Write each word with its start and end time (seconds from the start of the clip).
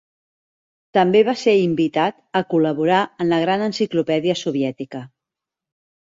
També 0.97 1.19
va 1.27 1.35
ser 1.41 1.53
invitat 1.65 2.17
a 2.39 2.41
col·laborar 2.55 3.03
en 3.27 3.31
la 3.35 3.41
Gran 3.45 3.67
Enciclopèdia 3.67 4.39
Soviètica. 4.43 5.05